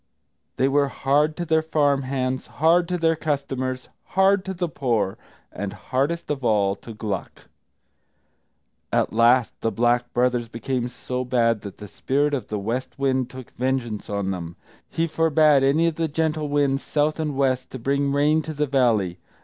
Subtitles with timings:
[0.57, 5.15] They were hard to their farm hands, hard to their customers, hard to the poor,
[5.51, 7.43] and hardest of all to Gluck.
[8.91, 13.29] At last the Black Brothers became so bad that the Spirit of the West Wind
[13.29, 14.55] took vengeance on them;
[14.89, 18.65] he forbade any of the gentle winds, south and west, to bring rain to the
[18.65, 19.19] valley.